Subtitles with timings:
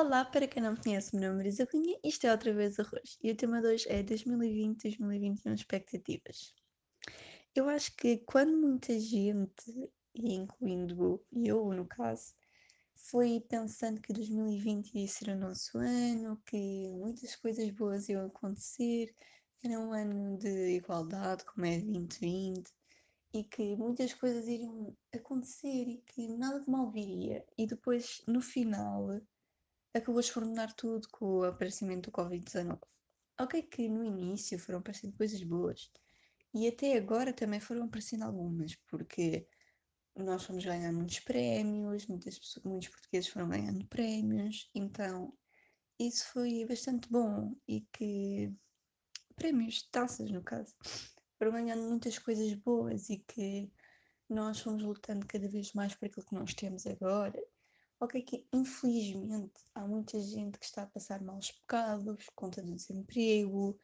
[0.00, 2.54] Olá, para quem não me conhece, meu nome é Marisa Cunha e isto é outra
[2.54, 3.18] vez Arroz.
[3.20, 6.54] E o tema de hoje é 2020-2021 expectativas.
[7.52, 12.32] Eu acho que quando muita gente, incluindo eu no caso,
[12.94, 19.12] foi pensando que 2020 ia ser o nosso ano, que muitas coisas boas iam acontecer,
[19.64, 22.70] era um ano de igualdade, como é 2020,
[23.34, 27.44] e que muitas coisas iriam acontecer e que nada de mal viria.
[27.58, 29.20] E depois, no final
[29.94, 32.78] acabou a desmoronar tudo com o aparecimento do Covid-19.
[33.40, 35.90] Ok que no início foram aparecendo coisas boas
[36.54, 39.46] e até agora também foram aparecendo algumas, porque
[40.16, 45.32] nós fomos ganhar muitos prémios, muitas pessoas, muitos portugueses foram ganhando prémios, então
[45.98, 48.52] isso foi bastante bom e que
[49.36, 50.74] prémios, taças no caso,
[51.38, 53.70] foram ganhando muitas coisas boas e que
[54.28, 57.40] nós fomos lutando cada vez mais por aquilo que nós temos agora
[58.00, 62.72] Ok, que infelizmente há muita gente que está a passar maus bocados por conta do
[62.72, 63.76] desemprego,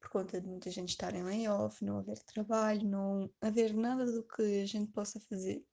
[0.00, 4.24] por conta de muita gente estar em layoff, não haver trabalho, não haver nada do
[4.24, 5.64] que a gente possa fazer.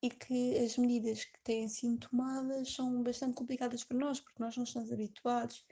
[0.00, 4.56] E que as medidas que têm sido tomadas são bastante complicadas para nós, porque nós
[4.56, 5.66] não estamos habituados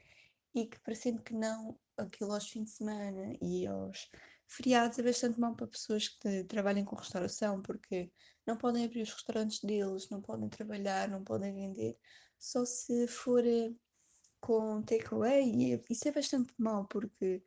[0.52, 4.10] e que parecendo que não, aquilo aos fins de semana e aos
[4.48, 8.10] feriados é bastante mau para pessoas que trabalham com restauração, porque
[8.46, 11.98] não podem abrir os restaurantes deles, não podem trabalhar, não podem vender,
[12.38, 13.72] só se for eh,
[14.40, 17.42] com takeaway, e isso é bastante mau, porque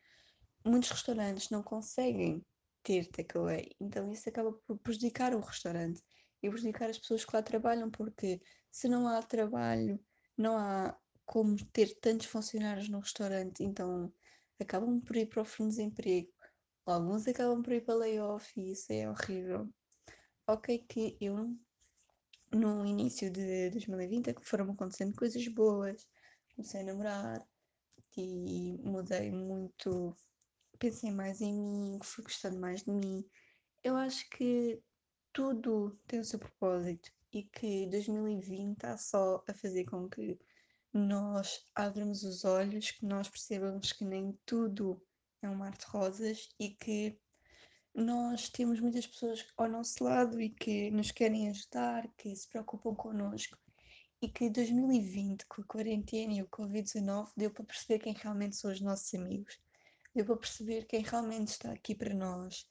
[0.65, 2.45] muitos restaurantes não conseguem
[2.83, 6.01] ter takeaway, então isso acaba por prejudicar o restaurante
[6.41, 8.41] e prejudicar as pessoas que lá trabalham, porque
[8.71, 9.99] se não há trabalho,
[10.37, 14.11] não há como ter tantos funcionários no restaurante, então
[14.59, 16.38] acabam por ir para o fundo de desemprego.
[16.89, 19.69] Alguns acabam por ir para layoff e isso é horrível.
[20.47, 21.55] Ok que eu
[22.51, 26.07] no início de 2020 foram acontecendo coisas boas,
[26.55, 27.47] comecei a namorar
[28.17, 30.17] e mudei muito,
[30.79, 33.23] pensei mais em mim, fui gostando mais de mim.
[33.83, 34.81] Eu acho que
[35.31, 40.39] tudo tem o seu propósito e que 2020 está só a fazer com que
[40.91, 44.99] nós abramos os olhos, que nós percebamos que nem tudo
[45.41, 47.17] é um mar de rosas e que
[47.93, 52.93] nós temos muitas pessoas ao nosso lado e que nos querem ajudar, que se preocupam
[52.95, 53.57] connosco.
[54.21, 58.71] E que 2020, com a quarentena e o Covid-19, deu para perceber quem realmente são
[58.71, 59.57] os nossos amigos,
[60.13, 62.67] deu para perceber quem realmente está aqui para nós.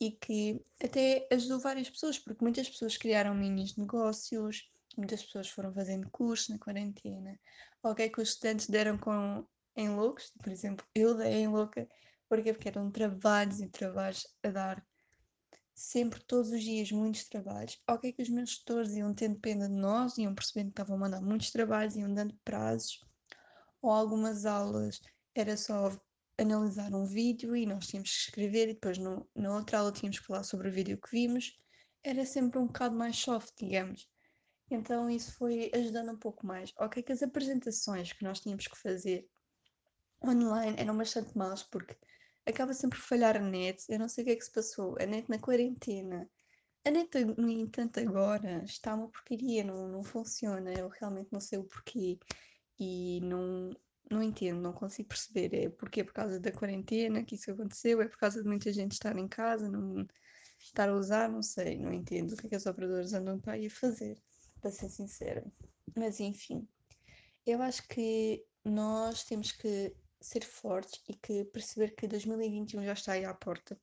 [0.00, 5.72] E que até ajudou várias pessoas, porque muitas pessoas criaram minis negócios, muitas pessoas foram
[5.72, 7.38] fazendo cursos na quarentena,
[7.82, 9.46] ok que os estudantes deram com
[9.76, 11.88] em loucos, por exemplo, eu dei em louca,
[12.28, 14.86] porque porque eram trabalhos e trabalhos a dar
[15.74, 17.80] sempre, todos os dias, muitos trabalhos.
[17.88, 21.00] Ok que os meus tutores iam tendo pena de nós, iam percebendo que estavam a
[21.00, 23.00] mandar muitos trabalhos, iam dando prazos,
[23.80, 25.00] ou algumas aulas
[25.34, 25.90] era só
[26.36, 30.18] analisar um vídeo e nós tínhamos que escrever e depois no, na outra aula tínhamos
[30.18, 31.56] que falar sobre o vídeo que vimos.
[32.02, 34.08] Era sempre um bocado mais soft, digamos.
[34.70, 36.72] Então isso foi ajudando um pouco mais.
[36.78, 39.28] Ok, que as apresentações que nós tínhamos que fazer
[40.22, 41.96] online eram bastante más porque
[42.48, 43.84] acaba sempre por falhar a net.
[43.88, 44.96] Eu não sei o que é que se passou.
[45.00, 46.28] A net na quarentena.
[46.84, 50.72] A net, no entanto, agora está uma porcaria, não, não funciona.
[50.72, 52.18] Eu realmente não sei o porquê
[52.78, 53.70] e não,
[54.10, 55.54] não entendo, não consigo perceber.
[55.54, 58.72] É porque é por causa da quarentena que isso aconteceu, é por causa de muita
[58.72, 60.06] gente estar em casa, não
[60.58, 63.54] estar a usar, não sei, não entendo o que é que os operadores andam para
[63.54, 64.18] aí a fazer,
[64.60, 65.44] para ser sincera.
[65.96, 66.66] Mas enfim,
[67.46, 73.12] eu acho que nós temos que ser fortes e que perceber que 2021 já está
[73.12, 73.78] aí à porta.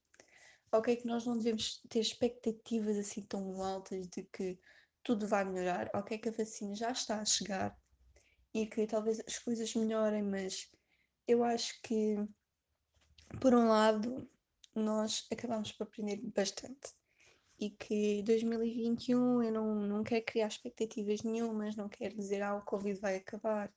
[0.72, 4.60] Ok, que nós não devemos ter expectativas assim tão altas de que
[5.04, 5.90] tudo vai melhorar.
[5.94, 7.78] Ok, que a vacina já está a chegar
[8.54, 10.70] e que talvez as coisas melhorem, mas
[11.28, 12.16] eu acho que,
[13.40, 14.30] por um lado,
[14.74, 16.94] nós acabamos por aprender bastante
[17.60, 22.62] e que 2021 eu não, não quero criar expectativas nenhumas, não quero dizer ah, o
[22.62, 23.72] Covid vai acabar,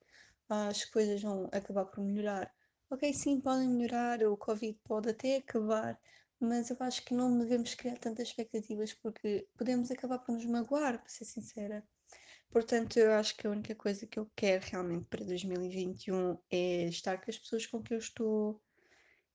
[0.48, 2.53] as coisas vão acabar por melhorar.
[2.91, 5.98] Ok, sim, podem melhorar, o Covid pode até acabar,
[6.41, 10.98] mas eu acho que não devemos criar tantas expectativas porque podemos acabar por nos magoar,
[10.98, 11.86] para ser sincera.
[12.50, 17.18] Portanto, eu acho que a única coisa que eu quero realmente para 2021 é estar
[17.18, 18.62] com as pessoas com que eu estou,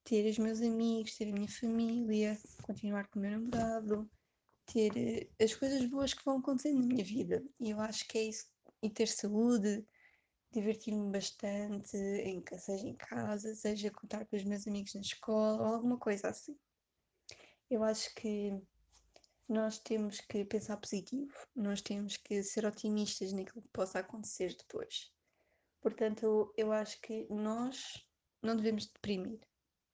[0.04, 4.10] ter os meus amigos, ter a minha família, continuar com o meu namorado,
[4.66, 7.44] ter eh, as coisas boas que vão acontecendo na minha vida.
[7.60, 8.46] E eu acho que é isso.
[8.82, 9.86] E ter saúde,
[10.54, 15.76] divertir-me bastante, em, seja em casa, seja contar com os meus amigos na escola ou
[15.76, 16.58] alguma coisa assim.
[17.70, 18.62] Eu acho que
[19.48, 25.12] nós temos que pensar positivo, nós temos que ser otimistas naquilo que possa acontecer depois.
[25.82, 28.08] Portanto, eu acho que nós
[28.42, 29.40] não devemos deprimir.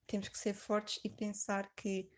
[0.06, 2.10] Temos que ser fortes e pensar que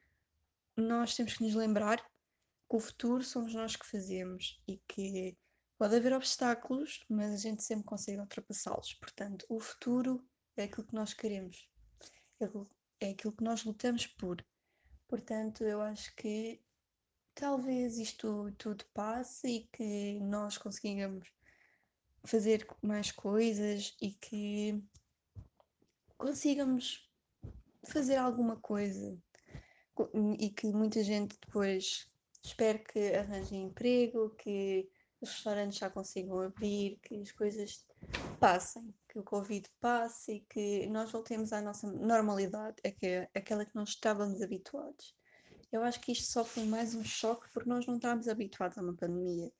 [0.75, 5.38] nós temos que nos lembrar que o futuro somos nós que fazemos e que
[5.81, 8.94] pode haver obstáculos, mas a gente sempre consegue ultrapassá-los.
[8.94, 10.24] Portanto, o futuro
[10.56, 11.68] é aquilo que nós queremos,
[13.00, 14.45] é aquilo que nós lutamos por.
[15.07, 16.62] Portanto, eu acho que
[17.33, 21.28] talvez isto tudo passe e que nós consigamos
[22.25, 24.80] fazer mais coisas e que
[26.16, 27.10] consigamos
[27.86, 29.19] fazer alguma coisa
[30.38, 32.07] e que muita gente depois
[32.44, 34.88] espere que arranje emprego, que
[35.21, 37.85] os restaurantes já consigam abrir, que as coisas
[38.39, 43.65] passem, que o Covid passe e que nós voltemos à nossa normalidade, é que aquela
[43.65, 45.15] que nós estávamos habituados.
[45.71, 48.81] Eu acho que isto só foi mais um choque porque nós não estávamos habituados a
[48.81, 49.51] uma pandemia.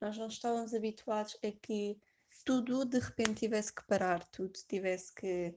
[0.00, 1.98] Nós não estávamos habituados a que
[2.44, 5.54] tudo de repente tivesse que parar, tudo tivesse que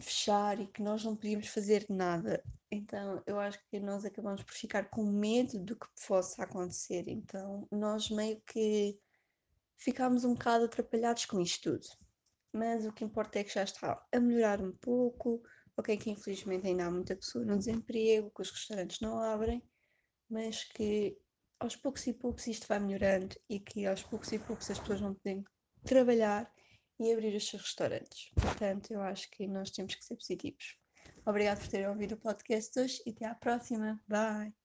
[0.00, 2.42] fechar e que nós não podíamos fazer nada.
[2.70, 7.04] Então eu acho que nós acabamos por ficar com medo do que possa acontecer.
[7.08, 8.98] Então nós meio que
[9.76, 11.86] ficámos um bocado atrapalhados com isto tudo.
[12.52, 15.42] Mas o que importa é que já está a melhorar um pouco.
[15.76, 19.62] Ok, que infelizmente ainda há muita pessoa no desemprego, que os restaurantes não abrem,
[20.28, 21.16] mas que
[21.58, 25.00] aos poucos e poucos isto vai melhorando e que aos poucos e poucos as pessoas
[25.00, 25.42] vão poder
[25.84, 26.52] trabalhar
[26.98, 28.30] e abrir os seus restaurantes.
[28.34, 30.76] Portanto, eu acho que nós temos que ser positivos.
[31.24, 34.00] Obrigado por terem ouvido o podcast hoje e até à próxima.
[34.08, 34.61] Bye!